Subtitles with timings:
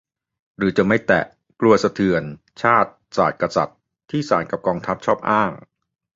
[0.57, 1.25] หรือจะไม่แตะ
[1.59, 2.23] กลัวกระเทือน
[2.61, 5.51] "ชาติ ศาสน์ กษัตริย์" ที่ศาลกับกองทัพชอบอ้าง